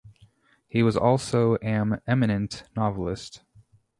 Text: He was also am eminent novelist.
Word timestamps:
He 0.67 0.81
was 0.81 0.97
also 0.97 1.57
am 1.61 2.01
eminent 2.07 2.63
novelist. 2.75 3.43